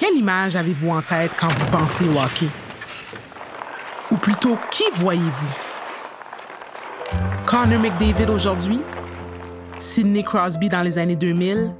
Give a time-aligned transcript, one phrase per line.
[0.00, 2.48] Quelle image avez-vous en tête quand vous pensez au hockey?
[4.10, 5.46] Ou plutôt, qui voyez-vous?
[7.44, 8.80] Connor McDavid aujourd'hui?
[9.78, 11.74] Sidney Crosby dans les années 2000?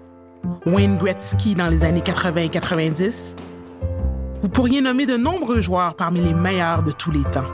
[0.66, 3.36] Wayne Gretzky dans les années 80 et 90?
[4.42, 7.48] Vous pourriez nommer de nombreux joueurs parmi les meilleurs de tous les temps.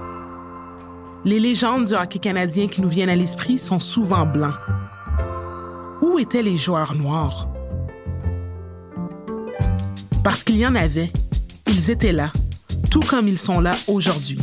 [1.24, 4.56] Les légendes du hockey canadien qui nous viennent à l'esprit sont souvent blancs.
[6.00, 7.46] Où étaient les joueurs noirs?
[10.26, 11.12] Parce qu'il y en avait,
[11.68, 12.32] ils étaient là,
[12.90, 14.40] tout comme ils sont là aujourd'hui.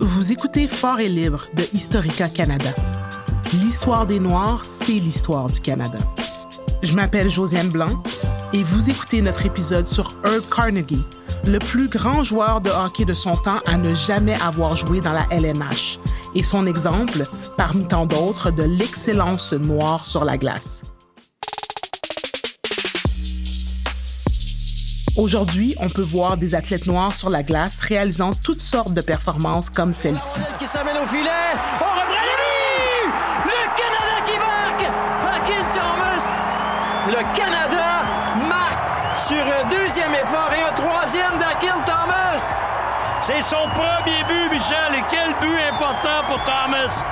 [0.00, 2.70] Vous écoutez Fort et libre de Historica Canada.
[3.52, 5.98] L'histoire des Noirs, c'est l'histoire du Canada.
[6.82, 8.02] Je m'appelle Josiane Blanc
[8.54, 11.04] et vous écoutez notre épisode sur Herb Carnegie,
[11.46, 15.12] le plus grand joueur de hockey de son temps à ne jamais avoir joué dans
[15.12, 15.98] la LNH,
[16.34, 17.24] et son exemple,
[17.56, 20.82] parmi tant d'autres, de l'excellence noire sur la glace.
[25.16, 29.70] Aujourd'hui, on peut voir des athlètes noirs sur la glace réalisant toutes sortes de performances
[29.70, 30.40] comme celle-ci.
[30.58, 31.30] Qui s'amène au filet.
[31.80, 33.12] On buts!
[33.44, 34.86] Le Canada qui marque!
[35.22, 36.24] Hakim Thomas!
[37.06, 38.04] Le Canada
[38.48, 41.93] marque sur un deuxième effort et un troisième d'Akil Thomas!
[43.26, 47.02] C'est son premier but, Michel, et quel but important pour Thomas!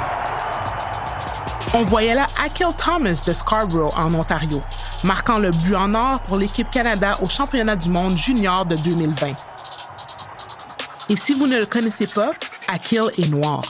[1.72, 4.60] On voyait là Akil Thomas de Scarborough en Ontario,
[5.04, 9.28] marquant le but en or pour l'équipe Canada au championnat du monde junior de 2020.
[11.08, 12.32] Et si vous ne le connaissez pas,
[12.68, 13.62] Akil est noir.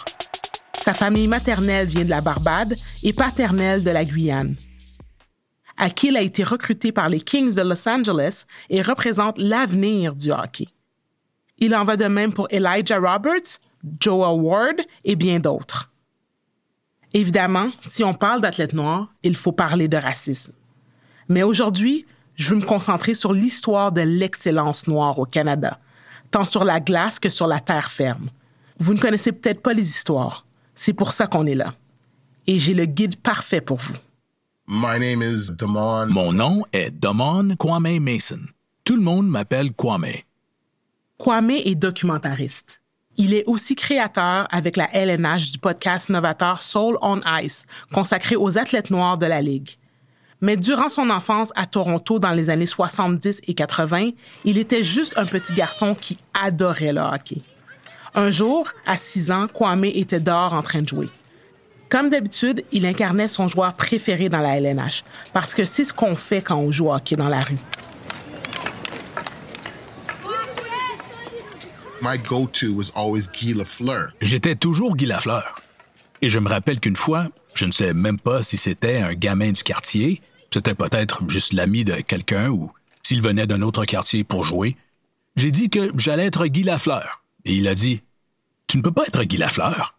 [0.73, 4.57] Sa famille maternelle vient de la Barbade et paternelle de la Guyane.
[5.77, 10.67] Akil a été recruté par les Kings de Los Angeles et représente l'avenir du hockey.
[11.63, 13.61] Il en va de même pour Elijah Roberts,
[14.01, 15.93] Joel Ward et bien d'autres.
[17.15, 20.53] Évidemment, si on parle d'athlètes noirs, il faut parler de racisme.
[21.29, 22.05] Mais aujourd'hui,
[22.35, 25.79] je veux me concentrer sur l'histoire de l'excellence noire au Canada,
[26.33, 28.31] tant sur la glace que sur la terre ferme.
[28.81, 30.45] Vous ne connaissez peut-être pas les histoires.
[30.75, 31.75] C'est pour ça qu'on est là.
[32.49, 33.95] Et j'ai le guide parfait pour vous.
[34.67, 36.09] My name is Damon.
[36.09, 38.41] Mon nom est Damon Kwame Mason.
[38.83, 40.23] Tout le monde m'appelle Kwame.
[41.23, 42.81] Kwame est documentariste.
[43.17, 48.59] Il est aussi créateur avec la LNH du podcast novateur Soul on Ice, consacré aux
[48.59, 49.79] athlètes noirs de la Ligue.
[50.41, 54.11] Mais durant son enfance à Toronto dans les années 70 et 80,
[54.45, 57.43] il était juste un petit garçon qui adorait le hockey.
[58.17, 61.09] Un jour, à 6 ans, Kwame était dehors en train de jouer.
[61.89, 66.17] Comme d'habitude, il incarnait son joueur préféré dans la LNH, parce que c'est ce qu'on
[66.17, 67.59] fait quand on joue au hockey dans la rue.
[72.03, 74.09] My go-to was always Guy Lafleur.
[74.21, 75.55] J'étais toujours Guy Lafleur.
[76.21, 79.53] Et je me rappelle qu'une fois, je ne sais même pas si c'était un gamin
[79.53, 80.21] du quartier,
[80.53, 82.73] c'était peut-être juste l'ami de quelqu'un ou
[83.05, 84.77] s'il venait d'un autre quartier pour jouer.
[85.37, 87.23] J'ai dit que j'allais être Guy Lafleur.
[87.45, 88.03] Et il a dit
[88.67, 89.95] Tu ne peux pas être Guy Lafleur.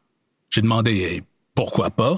[0.49, 1.23] J'ai demandé
[1.55, 2.17] Pourquoi pas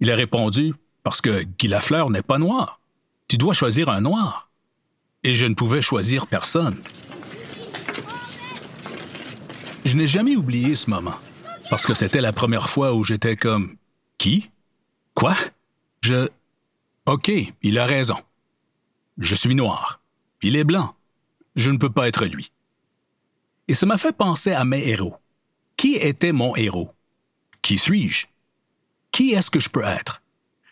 [0.00, 0.72] Il a répondu
[1.02, 2.80] Parce que Guy Lafleur n'est pas noir.
[3.28, 4.48] Tu dois choisir un noir.
[5.24, 6.78] Et je ne pouvais choisir personne.
[9.84, 11.14] Je n'ai jamais oublié ce moment,
[11.68, 13.76] parce que c'était la première fois où j'étais comme
[14.16, 14.50] Qui?
[15.14, 15.34] Quoi?
[16.00, 16.28] Je.
[17.06, 17.30] OK,
[17.62, 18.16] il a raison.
[19.18, 20.00] Je suis noir.
[20.42, 20.94] Il est blanc.
[21.54, 22.50] Je ne peux pas être lui.
[23.68, 25.16] Et ça m'a fait penser à mes héros.
[25.76, 26.90] Qui était mon héros?
[27.62, 28.26] Qui suis-je?
[29.12, 30.22] Qui est-ce que je peux être?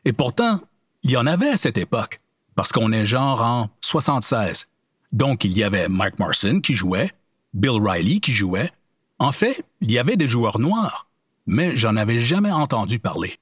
[0.04, 0.60] Et pourtant,
[1.02, 2.20] il y en avait à cette époque,
[2.54, 4.68] parce qu'on est genre en 76.
[5.12, 7.12] Donc, il y avait Mike Marson qui jouait,
[7.52, 8.72] Bill Riley qui jouait,
[9.22, 11.06] en fait, il y avait des joueurs noirs,
[11.46, 13.36] mais j'en avais jamais entendu parler.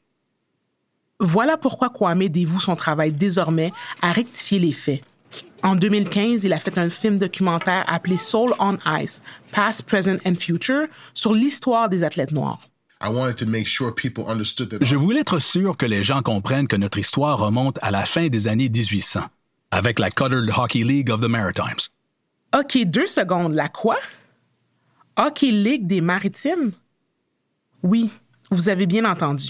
[1.20, 5.02] Voilà pourquoi Kwame dévoue son travail désormais à rectifier les faits.
[5.62, 10.34] En 2015, il a fait un film documentaire appelé Soul on Ice, Past, Present and
[10.34, 12.60] Future, sur l'histoire des athlètes noirs.
[13.02, 18.28] Je voulais être sûr que les gens comprennent que notre histoire remonte à la fin
[18.28, 19.20] des années 1800,
[19.70, 21.88] avec la Colored Hockey League of the Maritimes.
[22.55, 23.96] OK, deux secondes, la quoi?
[25.22, 26.72] Hockey League des Maritimes?
[27.82, 28.08] Oui,
[28.50, 29.49] vous avez bien entendu.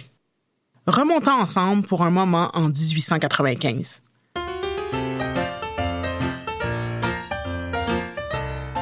[0.88, 4.02] Remontons ensemble pour un moment en 1895.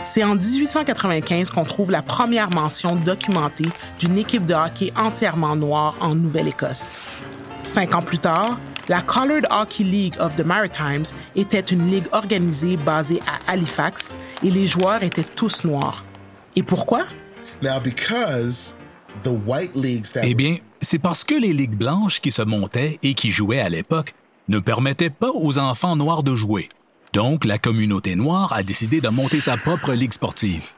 [0.02, 3.68] C'est en 1895 qu'on trouve la première mention documentée
[3.98, 6.98] d'une équipe de hockey entièrement noire en Nouvelle-Écosse.
[7.64, 8.58] Cinq ans plus tard,
[8.88, 11.04] la Colored Hockey League of the Maritimes
[11.36, 14.10] était une ligue organisée basée à Halifax
[14.42, 16.02] et les joueurs étaient tous noirs.
[16.56, 17.06] Et pourquoi?
[20.22, 23.68] Eh bien, C'est parce que les ligues blanches qui se montaient et qui jouaient à
[23.68, 24.14] l'époque
[24.48, 26.68] ne permettaient pas aux enfants noirs de jouer.
[27.12, 30.72] Donc, la communauté noire a décidé de monter sa propre ligue sportive.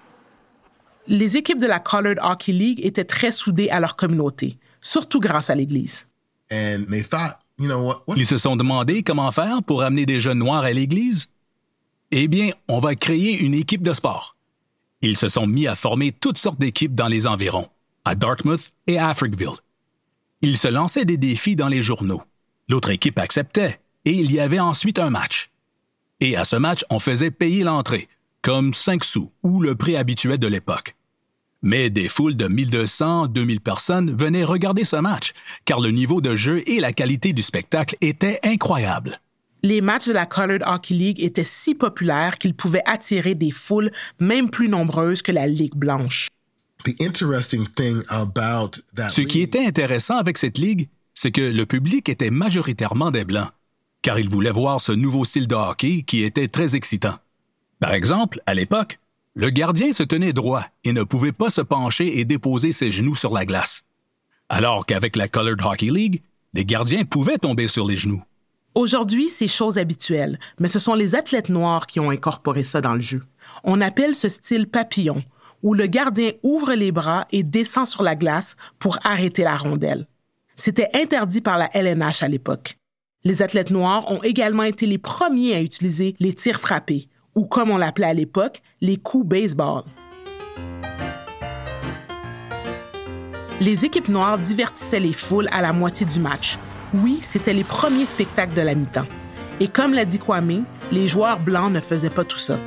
[1.07, 5.51] Les équipes de la Colored Hockey League étaient très soudées à leur communauté, surtout grâce
[5.51, 6.07] à l'Église.
[6.53, 8.03] And they thought, you know what?
[8.07, 8.17] what?
[8.17, 11.29] Ils se sont demandé comment faire pour amener des jeunes noirs à l'église.
[12.11, 14.37] Eh bien, on va créer une équipe de sport.
[15.03, 17.69] Ils se sont mis à former toutes sortes d'équipes dans les environs,
[18.05, 19.57] à Dartmouth et à Africville.
[20.43, 22.23] Ils se lançaient des défis dans les journaux.
[22.69, 25.51] L'autre équipe acceptait, et il y avait ensuite un match.
[26.21, 28.09] Et à ce match, on faisait payer l'entrée,
[28.43, 30.97] comme 5 sous ou le prix habituel de l'époque.
[31.63, 35.33] Mais des foules de 1200, 2000 personnes venaient regarder ce match,
[35.65, 39.21] car le niveau de jeu et la qualité du spectacle étaient incroyables.
[39.63, 43.91] Les matchs de la Colored Hockey League étaient si populaires qu'ils pouvaient attirer des foules
[44.19, 46.29] même plus nombreuses que la Ligue blanche.
[46.85, 51.67] the interesting thing about that Ce qui était intéressant avec cette ligue, c'est que le
[51.67, 53.51] public était majoritairement des Blancs,
[54.03, 57.19] car ils voulaient voir ce nouveau style de hockey qui était très excitant.
[57.81, 58.99] Par exemple, à l'époque,
[59.35, 63.15] le gardien se tenait droit et ne pouvait pas se pencher et déposer ses genoux
[63.15, 63.85] sur la glace.
[64.49, 66.23] Alors qu'avec la Colored Hockey League,
[66.55, 68.23] les gardiens pouvaient tomber sur les genoux.
[68.77, 72.95] Aujourd'hui, c'est chose habituelle, mais ce sont les athlètes noirs qui ont incorporé ça dans
[72.95, 73.25] le jeu.
[73.65, 75.25] On appelle ce style papillon,
[75.65, 80.07] où le gardien ouvre les bras et descend sur la glace pour arrêter la rondelle.
[80.55, 82.79] C'était interdit par la LNH à l'époque.
[83.25, 87.71] Les athlètes noirs ont également été les premiers à utiliser les tirs frappés, ou comme
[87.71, 89.83] on l'appelait à l'époque, les coups baseball.
[93.61, 96.57] Les équipes noires divertissaient les foules à la moitié du match.
[96.93, 99.07] Oui, c'était les premiers spectacles de la mi-temps.
[99.61, 102.59] Et comme l'a dit Kwame, les joueurs blancs ne faisaient pas tout ça.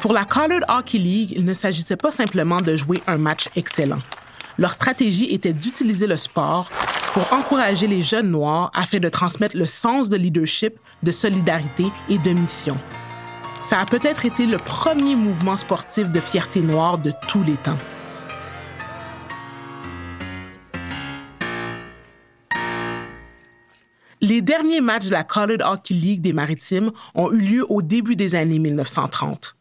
[0.00, 4.00] Pour la Colored Hockey League, il ne s'agissait pas simplement de jouer un match excellent.
[4.58, 6.68] Leur stratégie était d'utiliser le sport
[7.12, 12.18] pour encourager les jeunes noirs afin de transmettre le sens de leadership, de solidarité et
[12.18, 12.78] de mission.
[13.62, 17.78] Ça a peut-être été le premier mouvement sportif de fierté noire de tous les temps.
[24.50, 28.34] Derniers matchs de la Colored Hockey League des Maritimes ont eu lieu au début des
[28.34, 29.54] années 1930.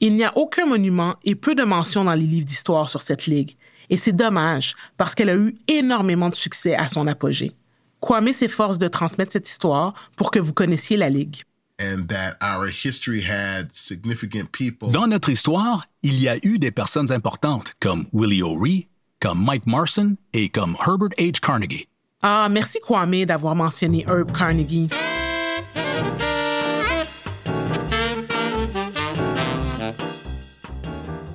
[0.00, 3.24] Il n'y a aucun monument et peu de mentions dans les livres d'histoire sur cette
[3.24, 3.56] ligue.
[3.88, 7.52] Et c'est dommage parce qu'elle a eu énormément de succès à son apogée.
[8.00, 11.42] Kwame s'efforce de transmettre cette histoire pour que vous connaissiez la ligue.
[11.80, 16.70] and that our history had significant people Dans notre histoire, il y a eu des
[16.70, 18.88] personnes importantes comme Willie O'Ree,
[19.20, 21.40] comme Mike Marson et comme Herbert H.
[21.40, 21.88] Carnegie.
[22.24, 24.88] Ah, merci Kwame d'avoir mentionné Herb Carnegie.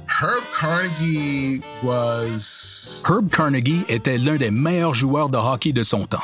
[0.08, 6.24] Herb Carnegie was Herb Carnegie était l'un des meilleurs joueurs de hockey de son temps.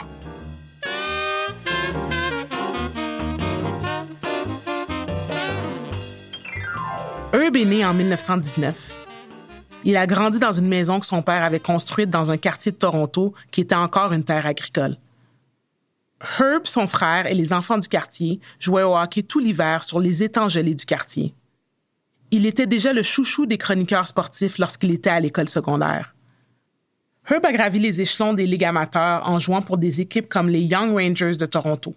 [7.33, 9.02] Herb est né en 1919.
[9.85, 12.77] Il a grandi dans une maison que son père avait construite dans un quartier de
[12.77, 14.97] Toronto qui était encore une terre agricole.
[16.39, 20.23] Herb, son frère et les enfants du quartier jouaient au hockey tout l'hiver sur les
[20.23, 21.35] étangs gelés du quartier.
[22.31, 26.15] Il était déjà le chouchou des chroniqueurs sportifs lorsqu'il était à l'école secondaire.
[27.29, 30.61] Herb a gravi les échelons des ligues amateurs en jouant pour des équipes comme les
[30.61, 31.93] Young Rangers de Toronto.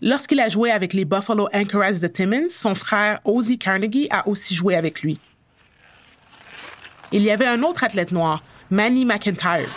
[0.00, 4.54] Lorsqu'il a joué avec les Buffalo Anchorites de Timmins, son frère Ozzie Carnegie a aussi
[4.54, 5.18] joué avec lui.
[7.12, 9.68] Il y avait un autre athlète noir, Manny McIntyre.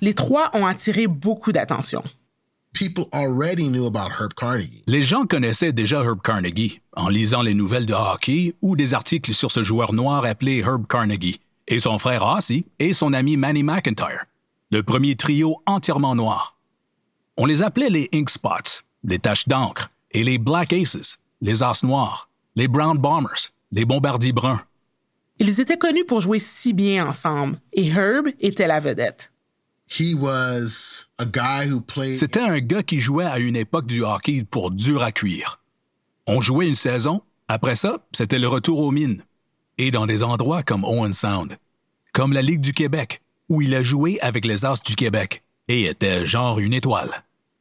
[0.00, 2.02] Les trois ont attiré beaucoup d'attention.
[2.72, 4.82] people already knew about Herb Carnegie.
[4.86, 9.34] Les gens connaissaient déjà Herb Carnegie en lisant les nouvelles de hockey ou des articles
[9.34, 13.62] sur ce joueur noir appelé Herb Carnegie, et son frère Ossie et son ami Manny
[13.62, 14.24] McIntyre,
[14.70, 16.56] le premier trio entièrement noir.
[17.36, 21.82] On les appelait les Ink Spots, les taches d'encre, et les Black Aces, les As
[21.82, 24.60] noirs, les Brown Bombers, les Bombardiers bruns.
[25.38, 29.32] Ils étaient connus pour jouer si bien ensemble, et Herb était la vedette.
[29.88, 34.02] He was a guy who played C'était un gars qui jouait à une époque du
[34.02, 35.60] hockey pour dur à cuire.
[36.26, 39.22] On jouait une saison, après ça, c'était le retour aux mines.
[39.78, 41.56] Et dans des endroits comme Owen Sound,
[42.12, 45.84] comme la Ligue du Québec, où il a joué avec les As du Québec, et
[45.84, 47.10] était genre une étoile.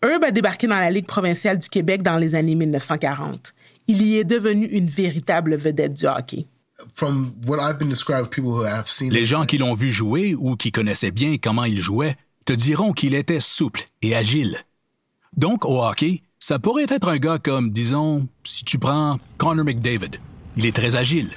[0.04, 3.54] Herb a débarqué dans la Ligue provinciale du Québec dans les années 1940.
[3.88, 6.48] Il y est devenu une véritable vedette du hockey.
[6.93, 9.91] From what I've been described with people who have seen Les gens qui l'ont vu
[9.91, 14.57] jouer ou qui connaissaient bien comment il jouait te diront qu'il était souple et agile.
[15.35, 20.19] Donc, au hockey, ça pourrait être un gars comme, disons, si tu prends Connor McDavid.
[20.57, 21.29] Il est très agile.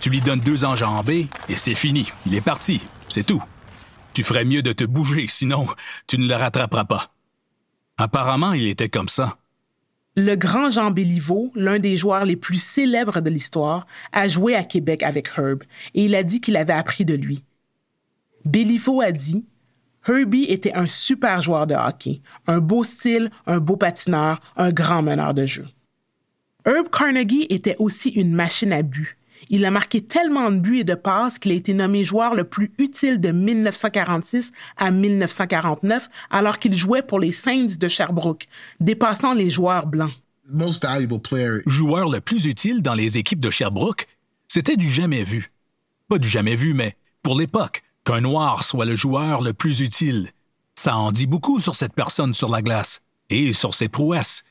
[0.00, 2.10] Tu lui donnes deux enjambées et c'est fini.
[2.26, 2.80] Il est parti.
[3.08, 3.42] C'est tout.
[4.14, 5.66] Tu ferais mieux de te bouger, sinon
[6.06, 7.12] tu ne le rattraperas pas.
[7.98, 9.38] Apparemment, il était comme ça.
[10.20, 14.64] Le grand Jean Béliveau, l'un des joueurs les plus célèbres de l'histoire, a joué à
[14.64, 15.62] Québec avec Herb
[15.94, 17.44] et il a dit qu'il avait appris de lui.
[18.44, 19.46] Béliveau a dit
[20.08, 25.02] Herbie était un super joueur de hockey, un beau style, un beau patineur, un grand
[25.02, 25.68] meneur de jeu.
[26.66, 29.17] Herb Carnegie était aussi une machine à but.
[29.50, 32.44] Il a marqué tellement de buts et de passes qu'il a été nommé joueur le
[32.44, 38.46] plus utile de 1946 à 1949 alors qu'il jouait pour les Saints de Sherbrooke,
[38.80, 40.12] dépassant les joueurs blancs.
[40.52, 41.60] Most valuable player.
[41.66, 44.06] Joueur le plus utile dans les équipes de Sherbrooke,
[44.48, 45.52] c'était du jamais vu.
[46.08, 50.30] Pas du jamais vu, mais pour l'époque, qu'un noir soit le joueur le plus utile.
[50.76, 54.44] Ça en dit beaucoup sur cette personne sur la glace et sur ses prouesses.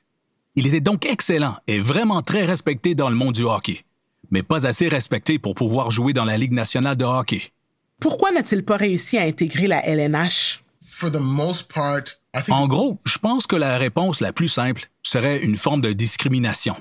[0.56, 3.86] Il était donc excellent et vraiment très respecté dans le monde du hockey,
[4.32, 7.52] mais pas assez respecté pour pouvoir jouer dans la Ligue nationale de hockey.
[8.00, 10.64] Pourquoi n'a-t-il pas réussi à intégrer la LNH?
[10.82, 12.04] For the most part,
[12.36, 15.82] I think En gros, je pense que la réponse la plus simple serait une forme
[15.82, 16.76] de discrimination.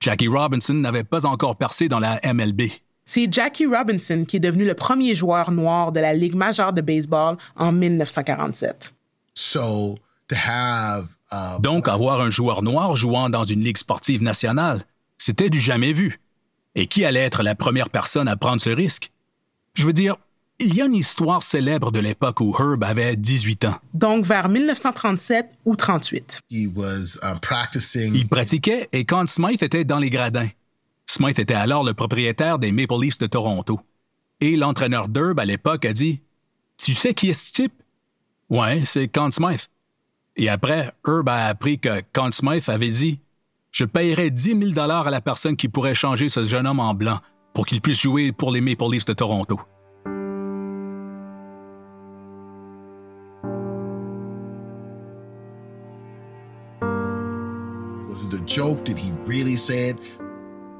[0.00, 2.62] Jackie Robinson n'avait pas encore percé dans la MLB.
[3.04, 6.80] C'est Jackie Robinson qui est devenu le premier joueur noir de la Ligue majeure de
[6.80, 8.92] baseball en 1947.
[9.34, 14.84] so to have uh, Donc, avoir un joueur noir jouant dans une ligue sportive nationale,
[15.18, 16.20] c'était du jamais vu.
[16.74, 19.10] Et qui allait être la première personne à prendre ce risque?
[19.74, 20.16] Je veux dire,
[20.58, 23.76] il y a une histoire célèbre de l'époque où Herb avait 18 ans.
[23.94, 26.40] Donc vers 1937 ou 38.
[26.50, 28.14] he was um, practicing.
[28.14, 30.48] Il pratiquait et Conn Smythe était dans les gradins.
[31.06, 33.80] Smythe était alors le propriétaire des Maple Leafs de Toronto.
[34.40, 36.20] Et l'entraîneur d'Herb à l'époque a dit
[36.76, 37.72] Tu sais qui est ce type
[38.48, 39.70] Ouais, c'est Conn Smythe.
[40.36, 43.18] Et après, Herb a appris que Conn Smythe avait dit
[43.72, 47.20] Je payerais 10 000 à la personne qui pourrait changer ce jeune homme en blanc
[47.54, 49.60] pour qu'il puisse jouer pour les Maple Leafs de Toronto.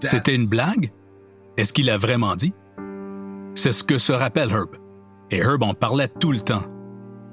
[0.02, 0.92] C'était une blague?
[1.56, 2.52] Est-ce qu'il a vraiment dit?
[3.54, 4.76] C'est ce que se rappelle Herb.
[5.30, 6.64] Et Herb en parlait tout le temps.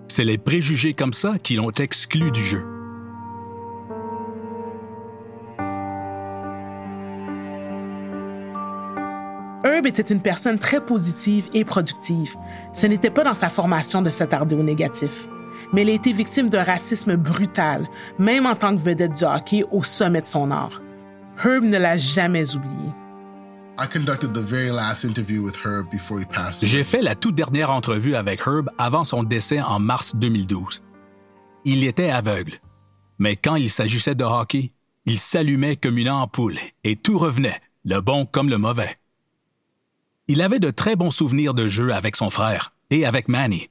[0.07, 2.76] C'est les préjugés comme ça qui l'ont exclu du jeu.
[9.77, 12.33] Herb était une personne très positive et productive.
[12.73, 15.27] Ce n'était pas dans sa formation de s'attarder au négatif.
[15.71, 19.63] Mais il a été victime d'un racisme brutal, même en tant que vedette du hockey
[19.71, 20.81] au sommet de son art.
[21.45, 22.91] Herb ne l'a jamais oublié.
[23.77, 26.63] I conducted the very last interview with Herb before he passed.
[26.63, 26.71] away.
[26.71, 30.81] J'ai fait la toute dernière entrevue avec Herb avant son décès en mars 2012.
[31.65, 32.59] Il était aveugle.
[33.19, 34.71] Mais quand il s'agissait de hockey,
[35.05, 38.97] il s'allumait comme une ampoule et tout revenait, le bon comme le mauvais.
[40.27, 43.69] Il avait de très bons souvenirs de jeu avec son frère et avec Manny.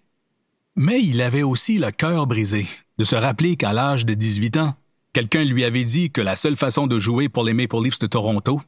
[0.74, 2.66] Mais il avait aussi le cœur brisé
[2.98, 4.74] de se rappeler qu'à l'âge de 18 ans,
[5.12, 8.06] quelqu'un lui avait dit que la seule façon de jouer pour les Maple Leafs de
[8.06, 8.60] Toronto,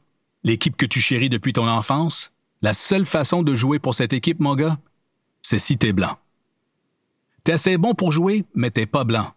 [0.43, 2.31] l'équipe que tu chéris depuis ton enfance,
[2.61, 4.77] la seule façon de jouer pour cette équipe, mon gars,
[5.41, 6.17] c'est si t'es blanc.
[7.43, 9.31] T'es assez bon pour jouer, mais t'es pas blanc.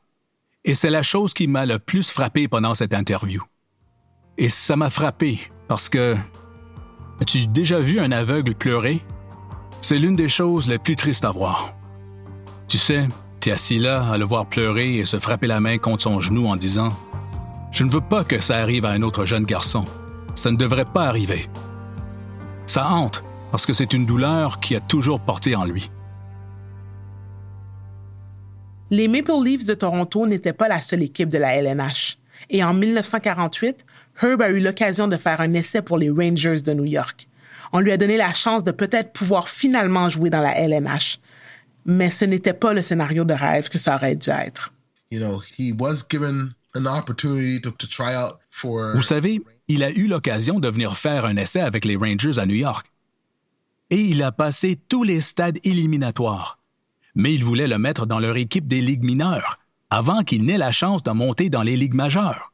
[0.64, 3.42] Et c'est la chose qui m'a le plus frappé pendant cette interview.
[4.38, 6.16] Et ça m'a frappé parce que
[7.22, 9.00] as-tu déjà vu un aveugle pleurer?
[9.80, 11.72] C'est l'une des choses les plus tristes à voir.
[12.66, 16.02] Tu sais, t'es assis là à le voir pleurer et se frapper la main contre
[16.02, 16.92] son genou en disant
[17.70, 19.84] Je ne veux pas que ça arrive à un autre jeune garçon.
[20.34, 21.46] Ça ne devrait pas arriver.
[22.66, 25.92] Ça hante parce que c'est une douleur qui a toujours porté en lui.
[28.90, 32.18] Les Maple Leafs de Toronto n'étaient pas la seule équipe de la LNH.
[32.50, 33.86] Et en 1948,
[34.20, 37.28] Herb a eu l'occasion de faire un essai pour les Rangers de New York.
[37.72, 41.18] On lui a donné la chance de peut-être pouvoir finalement jouer dans la LNH.
[41.86, 44.72] Mais ce n'était pas le scénario de rêve que ça aurait dû être.
[48.94, 52.46] Vous savez, il a eu l'occasion de venir faire un essai avec les Rangers à
[52.46, 52.86] New York.
[53.90, 56.58] Et il a passé tous les stades éliminatoires.
[57.14, 59.58] Mais il voulait le mettre dans leur équipe des ligues mineures,
[59.90, 62.51] avant qu'il n'ait la chance de monter dans les ligues majeures.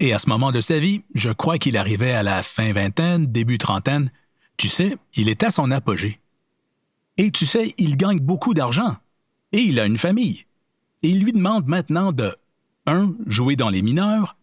[0.00, 3.26] Et à ce moment de sa vie, je crois qu'il arrivait à la fin vingtaine,
[3.26, 4.10] début trentaine.
[4.56, 6.20] Tu sais, il est à son apogée.
[7.16, 8.96] Et tu sais, il gagne beaucoup d'argent.
[9.52, 10.46] Et il a une famille.
[11.02, 12.34] Et il lui demande maintenant de
[12.86, 13.12] 1.
[13.26, 14.36] jouer dans les mineurs,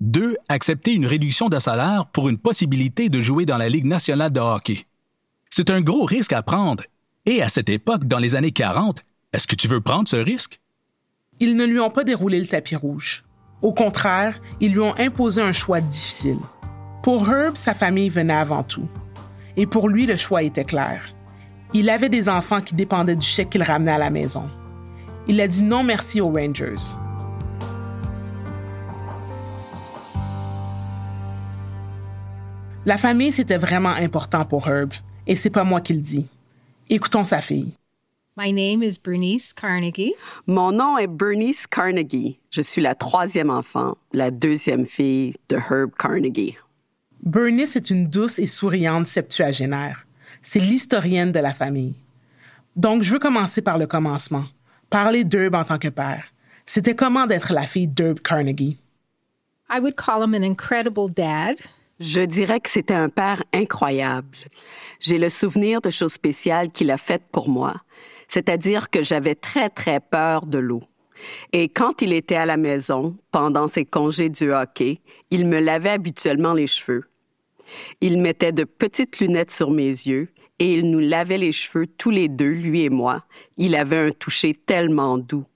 [0.00, 0.36] 2.
[0.48, 4.40] accepter une réduction de salaire pour une possibilité de jouer dans la Ligue nationale de
[4.40, 4.86] hockey.
[5.50, 6.82] C'est un gros risque à prendre.
[7.26, 10.60] Et à cette époque, dans les années 40, est-ce que tu veux prendre ce risque?
[11.38, 13.25] Ils ne lui ont pas déroulé le tapis rouge.
[13.62, 16.38] Au contraire, ils lui ont imposé un choix difficile.
[17.02, 18.88] Pour Herb, sa famille venait avant tout.
[19.56, 21.02] Et pour lui, le choix était clair.
[21.72, 24.48] Il avait des enfants qui dépendaient du chèque qu'il ramenait à la maison.
[25.26, 26.96] Il a dit non merci aux Rangers.
[32.84, 34.92] La famille, c'était vraiment important pour Herb,
[35.26, 36.28] et c'est pas moi qui le dis.
[36.88, 37.72] Écoutons sa fille.
[38.38, 40.12] My name is Bernice Carnegie.
[40.46, 42.38] Mon nom est Bernice Carnegie.
[42.50, 46.58] Je suis la troisième enfant, la deuxième fille de Herb Carnegie.
[47.22, 50.06] Bernice est une douce et souriante septuagénaire.
[50.42, 51.94] C'est l'historienne de la famille.
[52.76, 54.44] Donc, je veux commencer par le commencement.
[54.90, 56.26] Parler d'Herb en tant que père.
[56.66, 58.78] C'était comment d'être la fille d'Herb Carnegie?
[59.70, 61.56] I would call him an incredible dad.
[61.98, 64.36] Je dirais que c'était un père incroyable.
[65.00, 67.76] J'ai le souvenir de choses spéciales qu'il a faites pour moi,
[68.28, 70.82] c'est-à-dire que j'avais très, très peur de l'eau.
[71.52, 75.90] Et quand il était à la maison, pendant ses congés du hockey, il me lavait
[75.90, 77.04] habituellement les cheveux.
[78.00, 80.28] Il mettait de petites lunettes sur mes yeux
[80.58, 83.24] et il nous lavait les cheveux tous les deux, lui et moi.
[83.56, 85.46] Il avait un toucher tellement doux.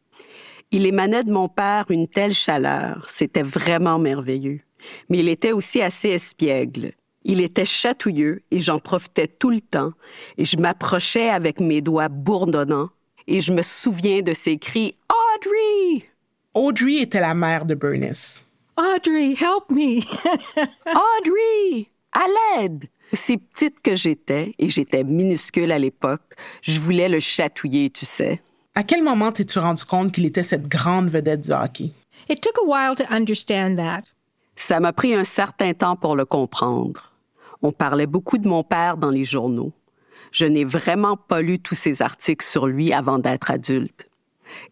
[0.72, 4.60] Il émanait de mon père une telle chaleur, c'était vraiment merveilleux
[5.08, 6.92] mais il était aussi assez espiègle.
[7.22, 9.92] Il était chatouilleux et j'en profitais tout le temps,
[10.38, 12.88] et je m'approchais avec mes doigts bourdonnants,
[13.26, 16.08] et je me souviens de ses cris Audrey!
[16.54, 18.46] Audrey était la mère de Bernice.
[18.76, 20.00] Audrey, help me!
[20.86, 21.88] Audrey!
[22.12, 22.24] À
[22.58, 22.86] l'aide!
[23.12, 28.40] Si petite que j'étais, et j'étais minuscule à l'époque, je voulais le chatouiller, tu sais.
[28.74, 31.92] À quel moment t'es-tu rendu compte qu'il était cette grande vedette du hockey?
[32.28, 34.02] It took a while to understand that.
[34.56, 37.09] Ça m'a pris un certain temps pour le comprendre.
[37.62, 39.72] On parlait beaucoup de mon père dans les journaux.
[40.32, 44.08] Je n'ai vraiment pas lu tous ces articles sur lui avant d'être adulte.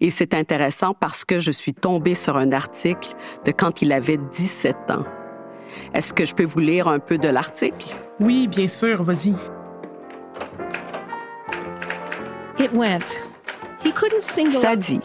[0.01, 3.15] Et c'est intéressant parce que je suis tombée sur un article
[3.45, 5.05] de quand il avait 17 ans.
[5.95, 7.95] Est-ce que je peux vous lire un peu de l'article?
[8.21, 9.35] Oui, bien sûr, vas-y.
[12.59, 13.23] It went.
[13.85, 15.01] He couldn't single Ça dit,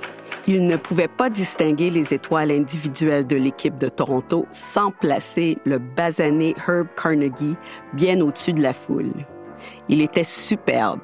[0.47, 5.79] il ne pouvait pas distinguer les étoiles individuelles de l'équipe de Toronto sans placer le
[5.79, 7.55] basané Herb Carnegie
[7.93, 9.13] bien au-dessus de la foule.
[9.87, 10.99] Il était superbe.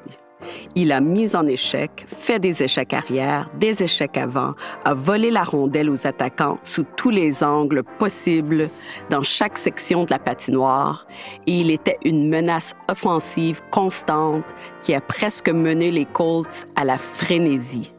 [0.74, 5.44] Il a mis en échec, fait des échecs arrière, des échecs avant, a volé la
[5.44, 8.70] rondelle aux attaquants sous tous les angles possibles
[9.10, 11.06] dans chaque section de la patinoire
[11.46, 14.44] et il était une menace offensive constante
[14.80, 17.92] qui a presque mené les Colts à la frénésie.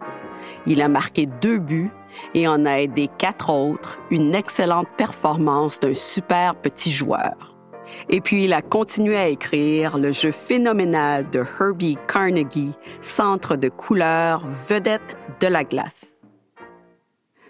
[0.67, 1.91] Il a marqué deux buts
[2.33, 7.55] et en a aidé quatre autres, une excellente performance d'un super petit joueur.
[8.09, 13.69] Et puis il a continué à écrire le jeu phénoménal de Herbie Carnegie, centre de
[13.69, 16.07] couleur, vedette de la glace.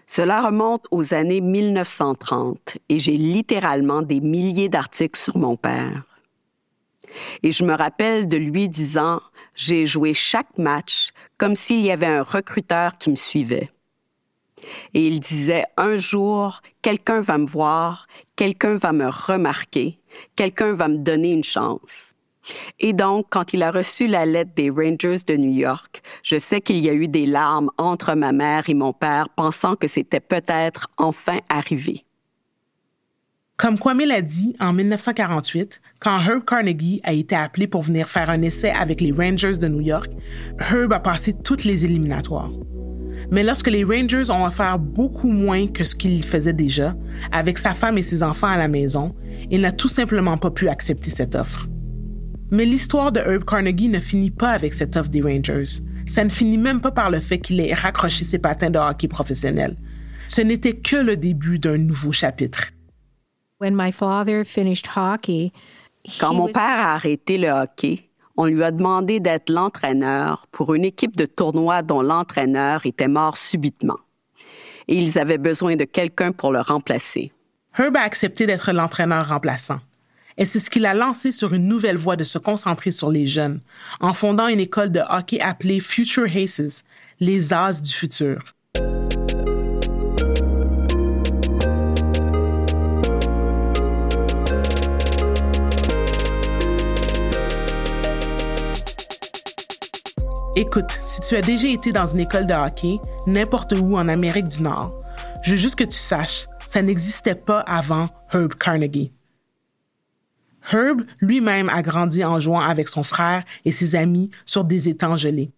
[0.07, 6.03] Cela remonte aux années 1930 et j'ai littéralement des milliers d'articles sur mon père.
[7.43, 9.21] Et je me rappelle de lui disant,
[9.55, 13.71] j'ai joué chaque match comme s'il y avait un recruteur qui me suivait.
[14.93, 19.99] Et il disait, un jour, quelqu'un va me voir, quelqu'un va me remarquer,
[20.35, 22.13] quelqu'un va me donner une chance.
[22.79, 26.61] Et donc, quand il a reçu la lettre des Rangers de New York, je sais
[26.61, 30.19] qu'il y a eu des larmes entre ma mère et mon père, pensant que c'était
[30.19, 32.03] peut-être enfin arrivé.
[33.61, 38.31] Comme Kwame l'a dit en 1948, quand Herb Carnegie a été appelé pour venir faire
[38.31, 40.09] un essai avec les Rangers de New York,
[40.57, 42.49] Herb a passé toutes les éliminatoires.
[43.29, 46.95] Mais lorsque les Rangers ont offert beaucoup moins que ce qu'il faisait déjà,
[47.31, 49.13] avec sa femme et ses enfants à la maison,
[49.51, 51.67] il n'a tout simplement pas pu accepter cette offre.
[52.49, 55.83] Mais l'histoire de Herb Carnegie ne finit pas avec cette offre des Rangers.
[56.07, 59.07] Ça ne finit même pas par le fait qu'il ait raccroché ses patins de hockey
[59.07, 59.77] professionnel.
[60.27, 62.71] Ce n'était que le début d'un nouveau chapitre.
[62.71, 63.50] When my father finished hockey,
[66.19, 70.47] Quand he mon was- père a arrêté le hockey, on lui a demandé d'être l'entraîneur
[70.51, 73.99] pour une équipe de tournoi dont l'entraîneur était mort subitement.
[74.87, 77.31] Et ils avaient besoin de quelqu'un pour le remplacer.
[77.77, 79.79] Herb a accepté d'être l'entraîneur remplaçant.
[80.37, 83.27] Et c'est ce qui l'a lancé sur une nouvelle voie de se concentrer sur les
[83.27, 83.59] jeunes,
[83.99, 86.83] en fondant une école de hockey appelée Future Aces,
[87.19, 88.41] les As du futur.
[100.55, 104.47] Écoute, si tu as déjà été dans une école de hockey, n'importe où en Amérique
[104.47, 104.97] du Nord,
[105.43, 109.13] je veux juste que tu saches, ça n'existait pas avant Herb Carnegie.
[110.71, 115.15] Herb lui-même a grandi en jouant avec son frère et ses amis sur des étangs
[115.15, 115.51] gelés.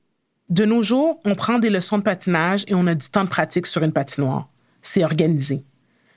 [0.49, 3.29] De nos jours, on prend des leçons de patinage et on a du temps de
[3.29, 4.47] pratique sur une patinoire.
[4.82, 5.63] C'est organisé.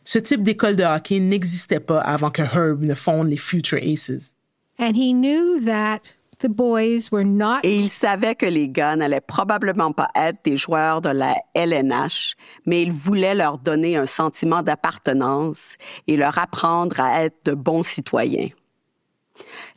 [0.05, 4.35] Ce type d'école de hockey n'existait pas avant que Herb ne fonde les Future Aces.
[4.79, 9.21] and he knew that the boys were not Et il savait que les gars n'allaient
[9.21, 12.35] probablement pas être des joueurs de la LNH,
[12.67, 17.83] mais il voulait leur donner un sentiment d'appartenance et leur apprendre à être de bons
[17.83, 18.51] citoyens.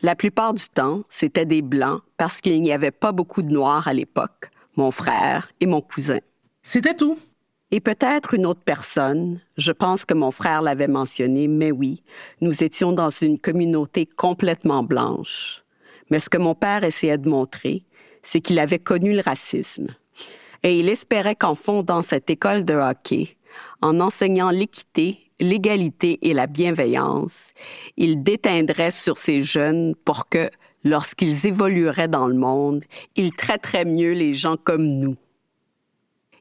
[0.01, 3.87] La plupart du temps, c'était des blancs parce qu'il n'y avait pas beaucoup de noirs
[3.87, 6.19] à l'époque, mon frère et mon cousin.
[6.63, 7.17] C'était tout.
[7.71, 12.01] Et peut-être une autre personne, je pense que mon frère l'avait mentionné, mais oui,
[12.41, 15.63] nous étions dans une communauté complètement blanche.
[16.09, 17.83] Mais ce que mon père essayait de montrer,
[18.23, 19.87] c'est qu'il avait connu le racisme.
[20.63, 23.37] Et il espérait qu'en fondant cette école de hockey,
[23.81, 27.51] en enseignant l'équité, l'égalité et la bienveillance,
[27.97, 30.49] il déteindrait sur ces jeunes pour que,
[30.83, 32.83] lorsqu'ils évolueraient dans le monde,
[33.15, 35.15] ils traiteraient mieux les gens comme nous.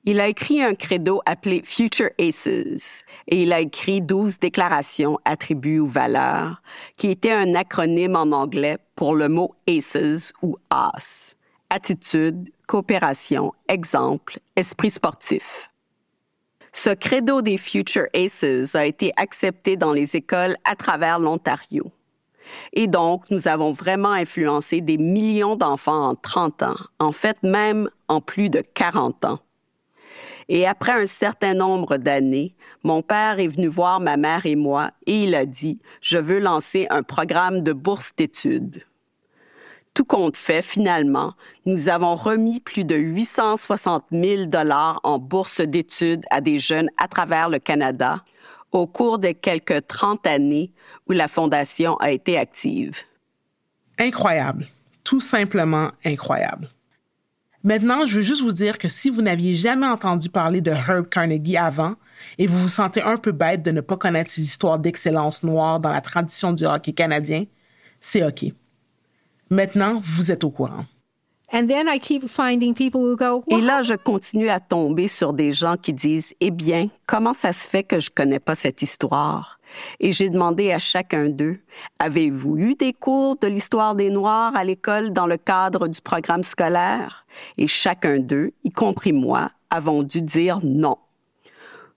[0.04, 5.80] Il a écrit un credo appelé Future Aces et il a écrit 12 déclarations, attributs
[5.80, 6.62] ou valeurs,
[6.96, 11.34] qui étaient un acronyme en anglais pour le mot Aces ou AS.
[11.70, 15.70] Attitude, coopération, exemple, esprit sportif.
[16.72, 21.90] Ce credo des Future Aces a été accepté dans les écoles à travers l'Ontario.
[22.72, 27.90] Et donc, nous avons vraiment influencé des millions d'enfants en 30 ans, en fait même
[28.08, 29.40] en plus de 40 ans.
[30.48, 34.90] Et après un certain nombre d'années, mon père est venu voir ma mère et moi
[35.06, 38.82] et il a dit, je veux lancer un programme de bourse d'études.
[39.92, 41.34] Tout compte fait, finalement,
[41.66, 47.08] nous avons remis plus de 860 000 dollars en bourse d'études à des jeunes à
[47.08, 48.24] travers le Canada
[48.72, 50.72] au cours des quelques 30 années
[51.08, 52.98] où la Fondation a été active.
[53.98, 54.66] Incroyable.
[55.04, 56.68] Tout simplement incroyable.
[57.68, 61.06] Maintenant, je veux juste vous dire que si vous n'aviez jamais entendu parler de Herb
[61.10, 61.96] Carnegie avant
[62.38, 65.78] et vous vous sentez un peu bête de ne pas connaître ses histoires d'excellence noire
[65.78, 67.44] dans la tradition du hockey canadien,
[68.00, 68.46] c'est OK.
[69.50, 70.86] Maintenant, vous êtes au courant.
[71.52, 75.34] And then I keep finding people who go, Et là, je continue à tomber sur
[75.34, 78.80] des gens qui disent, eh bien, comment ça se fait que je connais pas cette
[78.80, 79.57] histoire?
[80.00, 81.58] Et j'ai demandé à chacun d'eux,
[81.98, 86.42] avez-vous eu des cours de l'histoire des Noirs à l'école dans le cadre du programme
[86.42, 87.26] scolaire?
[87.56, 90.96] Et chacun d'eux, y compris moi, avons dû dire non.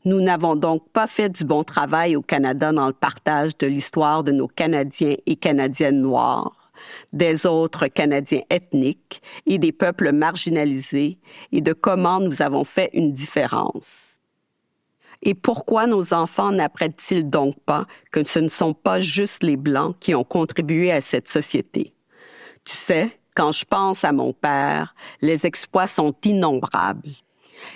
[0.04, 4.24] Nous n'avons donc pas fait du bon travail au Canada dans le partage de l'histoire
[4.24, 6.62] de nos Canadiens et Canadiennes noirs
[7.14, 11.20] des autres Canadiens ethniques et des peuples marginalisés
[11.52, 14.11] et de comment nous avons fait une différence.
[15.24, 19.96] Et pourquoi nos enfants n'apprennent-ils donc pas que ce ne sont pas juste les Blancs
[20.00, 21.94] qui ont contribué à cette société?
[22.66, 27.12] Tu sais, quand je pense à mon père, les exploits sont innombrables.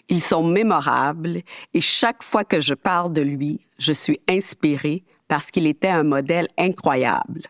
[0.10, 1.42] Ils sont mémorables
[1.74, 6.04] et chaque fois que je parle de lui, je suis inspirée parce qu'il était un
[6.04, 7.44] modèle incroyable.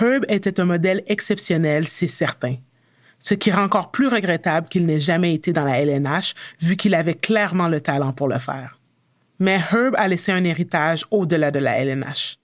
[0.00, 2.56] Herb était un modèle exceptionnel, c'est certain.
[3.28, 6.94] Ce qui rend encore plus regrettable qu'il n'ait jamais été dans la LNH, vu qu'il
[6.94, 8.78] avait clairement le talent pour le faire.
[9.38, 12.38] Mais Herb a laissé un héritage au-delà de la LNH.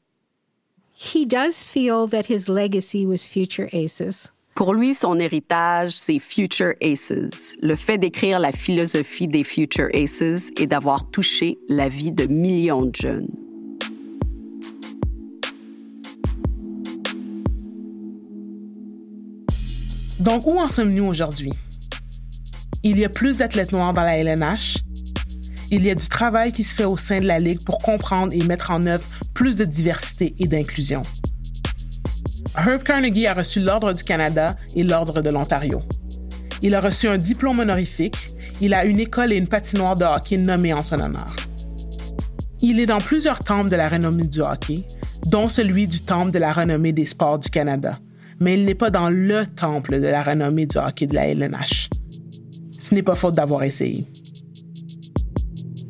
[0.93, 4.31] he does feel that his legacy was future aces.
[4.55, 10.51] Pour lui, son héritage, c'est Future Aces, le fait d'écrire la philosophie des Future Aces
[10.57, 13.44] et d'avoir touché la vie de millions de jeunes.
[20.21, 21.53] Donc, où en sommes-nous aujourd'hui?
[22.83, 24.79] Il y a plus d'athlètes noirs dans la LNH.
[25.71, 28.33] Il y a du travail qui se fait au sein de la Ligue pour comprendre
[28.33, 31.03] et mettre en œuvre plus de diversité et d'inclusion.
[32.57, 35.83] Herb Carnegie a reçu l'Ordre du Canada et l'Ordre de l'Ontario.
[36.63, 38.31] Il a reçu un diplôme honorifique.
[38.61, 41.35] Il a une école et une patinoire de hockey nommée en son honneur.
[42.61, 44.87] Il est dans plusieurs temples de la renommée du hockey,
[45.27, 47.99] dont celui du Temple de la renommée des sports du Canada,
[48.41, 51.91] mais il n'est pas dans le temple de la renommée du hockey de la LNH.
[52.79, 54.07] Ce n'est pas faute d'avoir essayé.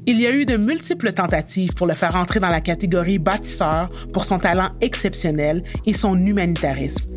[0.06, 3.90] Il y a eu de multiples tentatives pour le faire entrer dans la catégorie bâtisseur
[4.12, 7.10] pour son talent exceptionnel et son humanitarisme.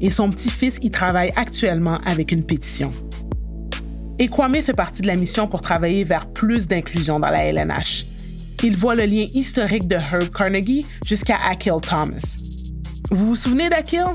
[0.00, 2.92] Et son petit-fils y travaille actuellement avec une pétition.
[4.18, 8.04] Et Kwame fait partie de la mission pour travailler vers plus d'inclusion dans la LNH.
[8.64, 12.40] Il voit le lien historique de Herb Carnegie jusqu'à Akil Thomas.
[13.10, 14.06] Vous vous souvenez d'Akil?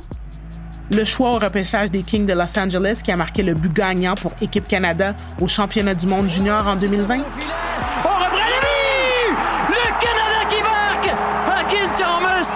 [0.92, 4.16] Le choix au repêchage des Kings de Los Angeles qui a marqué le but gagnant
[4.16, 7.18] pour Équipe Canada au championnat du monde junior en 2020?
[7.18, 8.40] On reprend
[9.70, 11.16] le Canada qui marque!
[11.48, 12.50] Akil Thomas!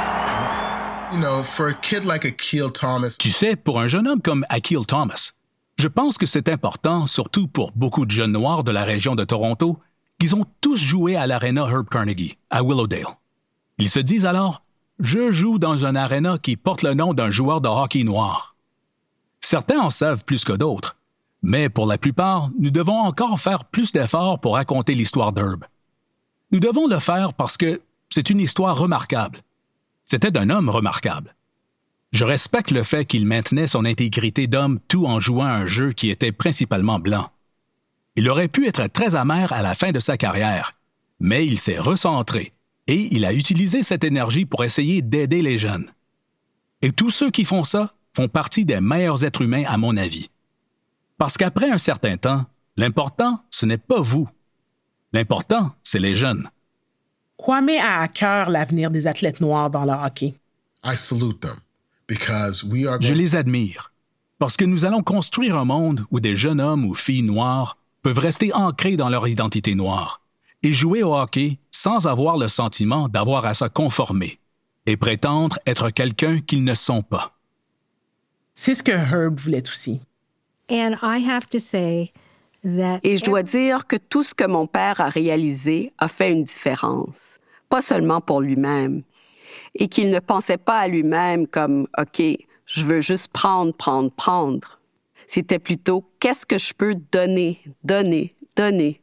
[1.14, 4.48] You know, for a kid like Akil Thomas, Tu sais, pour un jeune homme comme
[4.50, 5.34] Akil Thomas,
[5.78, 9.24] je pense que c'est important, surtout pour beaucoup de jeunes noirs de la région de
[9.24, 9.78] Toronto,
[10.20, 13.06] qu'ils ont tous joué à l'aréna Herb Carnegie, à Willowdale.
[13.78, 14.63] Ils se disent alors,
[15.04, 18.56] je joue dans un aréna qui porte le nom d'un joueur de hockey noir.
[19.42, 20.96] Certains en savent plus que d'autres,
[21.42, 25.66] mais pour la plupart, nous devons encore faire plus d'efforts pour raconter l'histoire d'Herb.
[26.52, 29.40] Nous devons le faire parce que c'est une histoire remarquable.
[30.06, 31.36] C'était d'un homme remarquable.
[32.14, 36.12] Je respecte le fait qu'il maintenait son intégrité d'homme tout en jouant un jeu qui
[36.12, 37.30] était principalement blanc.
[38.16, 40.76] Il aurait pu être très amer à la fin de sa carrière,
[41.20, 42.54] mais il s'est recentré
[42.88, 45.92] et il a utilisé cette énergie pour essayer d'aider les jeunes.
[46.82, 50.30] Et tous ceux qui font ça font partie des meilleurs êtres humains à mon avis.
[51.18, 54.28] Parce qu'après un certain temps, l'important, ce n'est pas vous.
[55.14, 56.50] L'important, c'est les jeunes.
[57.38, 60.36] Kwame a à cœur l'avenir des athlètes noirs dans le hockey.
[60.84, 61.60] I salute them
[62.08, 63.92] because we are Je les admire.
[64.40, 68.20] Parce que nous allons construire un monde où des jeunes hommes ou filles noirs peuvent
[68.20, 70.23] rester ancrés dans leur identité noire
[70.64, 74.40] et jouer au hockey sans avoir le sentiment d'avoir à se conformer
[74.86, 77.34] et prétendre être quelqu'un qu'ils ne sont pas.
[78.56, 80.02] C'est ce que Herb voulait aussi.
[80.72, 82.14] And I have to say
[82.64, 86.32] that Et je dois dire que tout ce que mon père a réalisé a fait
[86.32, 89.04] une différence, pas seulement pour lui-même,
[89.76, 92.22] et qu'il ne pensait pas à lui-même comme OK,
[92.66, 94.80] je veux juste prendre, prendre, prendre.
[95.28, 99.03] C'était plutôt qu'est-ce que je peux donner, donner, donner.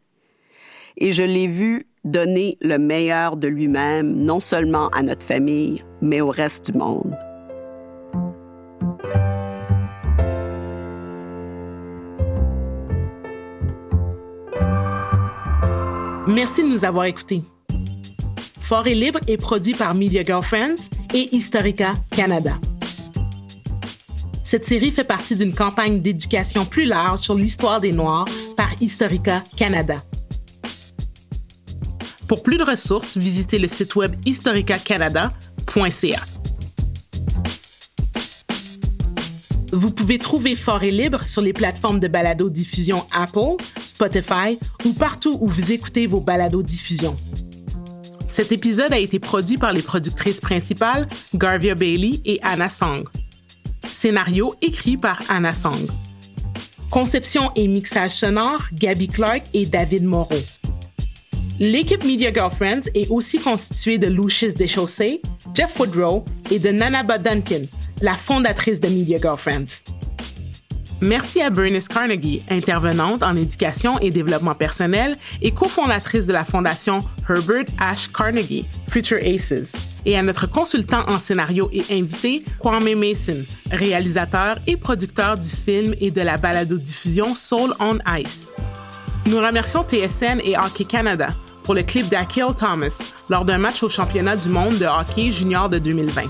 [1.00, 6.20] Et je l'ai vu donner le meilleur de lui-même, non seulement à notre famille, mais
[6.20, 7.16] au reste du monde.
[16.26, 17.42] Merci de nous avoir écoutés.
[18.60, 22.52] Fort et libre est produit par Media Girlfriends et Historica Canada.
[24.44, 29.42] Cette série fait partie d'une campagne d'éducation plus large sur l'histoire des Noirs par Historica
[29.56, 29.96] Canada.
[32.30, 36.20] Pour plus de ressources, visitez le site web historicacanada.ca.
[39.72, 45.38] Vous pouvez trouver Fort et Libre sur les plateformes de balado-diffusion Apple, Spotify ou partout
[45.40, 47.16] où vous écoutez vos balados-diffusions.
[48.28, 53.08] Cet épisode a été produit par les productrices principales Garvia Bailey et Anna Song.
[53.92, 55.88] Scénario écrit par Anna Song.
[56.92, 60.38] Conception et mixage sonore, Gabby Clark et David Moreau.
[61.62, 65.20] L'équipe Media Girlfriends est aussi constituée de Lucius Deschaussés,
[65.54, 67.60] Jeff Woodrow et de Nanaba Duncan,
[68.00, 69.82] la fondatrice de Media Girlfriends.
[71.02, 77.04] Merci à Bernice Carnegie, intervenante en éducation et développement personnel et cofondatrice de la fondation
[77.28, 79.72] Herbert Ash Carnegie, Future Aces,
[80.06, 85.94] et à notre consultant en scénario et invité, Kwame Mason, réalisateur et producteur du film
[86.00, 88.50] et de la balado-diffusion Soul on Ice.
[89.26, 91.28] Nous remercions TSN et Hockey Canada
[91.70, 95.68] pour le clip d'Akil Thomas lors d'un match au championnat du monde de hockey junior
[95.68, 96.22] de 2020.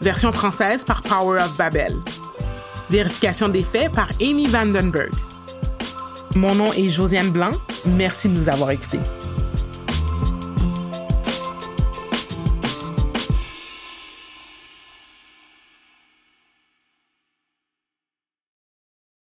[0.00, 1.96] Version française par Power of Babel.
[2.88, 5.10] Vérification des faits par Amy Vandenberg.
[6.36, 7.50] Mon nom est Josiane Blanc.
[7.86, 9.00] Merci de nous avoir écoutés.